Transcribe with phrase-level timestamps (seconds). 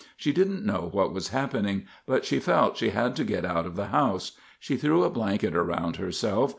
[0.17, 3.75] She didn't know what was happening, but she felt she had to get out of
[3.75, 4.31] the house.
[4.59, 6.49] She threw a blanket around herself.